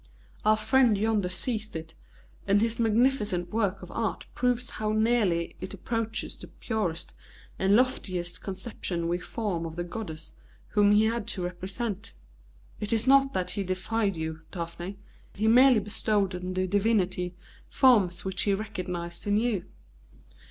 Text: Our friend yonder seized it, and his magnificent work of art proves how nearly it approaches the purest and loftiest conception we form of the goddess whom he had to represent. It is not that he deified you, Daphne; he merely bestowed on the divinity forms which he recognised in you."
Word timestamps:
Our 0.43 0.57
friend 0.57 0.97
yonder 0.97 1.29
seized 1.29 1.75
it, 1.75 1.93
and 2.47 2.59
his 2.59 2.79
magnificent 2.79 3.51
work 3.53 3.83
of 3.83 3.91
art 3.91 4.25
proves 4.33 4.71
how 4.71 4.93
nearly 4.93 5.55
it 5.61 5.75
approaches 5.75 6.35
the 6.35 6.47
purest 6.47 7.13
and 7.59 7.75
loftiest 7.75 8.41
conception 8.41 9.07
we 9.07 9.19
form 9.19 9.63
of 9.63 9.75
the 9.75 9.83
goddess 9.83 10.33
whom 10.69 10.91
he 10.91 11.05
had 11.05 11.27
to 11.27 11.43
represent. 11.43 12.13
It 12.79 12.91
is 12.91 13.05
not 13.05 13.33
that 13.33 13.51
he 13.51 13.63
deified 13.63 14.17
you, 14.17 14.41
Daphne; 14.51 14.97
he 15.35 15.47
merely 15.47 15.77
bestowed 15.77 16.33
on 16.33 16.55
the 16.55 16.65
divinity 16.65 17.35
forms 17.69 18.25
which 18.25 18.41
he 18.41 18.55
recognised 18.55 19.27
in 19.27 19.37
you." 19.37 19.65